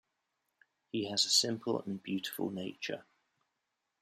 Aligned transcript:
He 0.91 1.11
has 1.11 1.25
a 1.25 1.29
simple 1.29 1.79
and 1.83 1.97
a 1.97 2.01
beautiful 2.01 2.49
nature. 2.49 3.05